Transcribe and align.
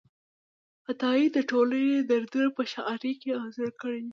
عطایي 0.89 1.25
د 1.35 1.37
ټولنې 1.49 1.97
دردونه 2.09 2.49
په 2.57 2.63
شاعرۍ 2.71 3.13
کې 3.21 3.29
انځور 3.41 3.71
کړي 3.81 3.99
دي. 4.05 4.09